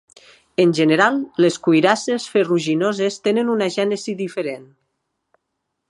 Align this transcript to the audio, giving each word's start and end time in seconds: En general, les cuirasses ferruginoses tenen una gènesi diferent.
En 0.63 0.71
general, 0.77 1.19
les 1.45 1.59
cuirasses 1.67 2.27
ferruginoses 2.37 3.21
tenen 3.29 3.55
una 3.59 3.71
gènesi 3.79 4.17
diferent. 4.27 4.69